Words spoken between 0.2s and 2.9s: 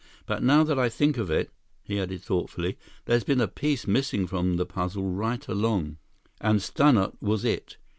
But now that I think of it," he added thoughtfully,